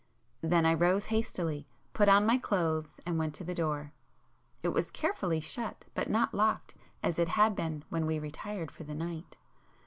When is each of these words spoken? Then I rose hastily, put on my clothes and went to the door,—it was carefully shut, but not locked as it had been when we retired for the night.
Then 0.41 0.65
I 0.65 0.73
rose 0.73 1.05
hastily, 1.13 1.67
put 1.93 2.09
on 2.09 2.25
my 2.25 2.39
clothes 2.39 2.99
and 3.05 3.19
went 3.19 3.35
to 3.35 3.43
the 3.43 3.53
door,—it 3.53 4.67
was 4.69 4.89
carefully 4.89 5.39
shut, 5.39 5.85
but 5.93 6.09
not 6.09 6.33
locked 6.33 6.73
as 7.03 7.19
it 7.19 7.27
had 7.27 7.55
been 7.55 7.83
when 7.89 8.07
we 8.07 8.17
retired 8.17 8.71
for 8.71 8.83
the 8.83 8.95
night. 8.95 9.37